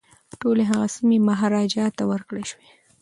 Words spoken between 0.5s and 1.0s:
هغه